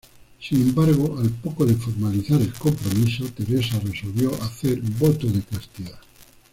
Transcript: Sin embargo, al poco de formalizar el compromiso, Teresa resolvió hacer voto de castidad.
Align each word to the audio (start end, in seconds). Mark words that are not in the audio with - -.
Sin 0.39 0.59
embargo, 0.69 1.19
al 1.19 1.29
poco 1.29 1.63
de 1.63 1.75
formalizar 1.75 2.41
el 2.41 2.51
compromiso, 2.53 3.23
Teresa 3.37 3.79
resolvió 3.81 4.33
hacer 4.41 4.81
voto 4.81 5.27
de 5.27 5.43
castidad. 5.43 5.99